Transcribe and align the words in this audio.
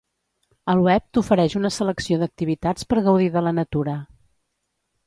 El 0.73 0.79
web 0.87 1.05
t'ofereix 1.17 1.57
una 1.59 1.71
selecció 1.75 2.19
d'activitats 2.23 2.89
per 2.95 3.05
gaudir 3.11 3.33
de 3.39 3.47
la 3.51 3.57
natura. 3.61 3.97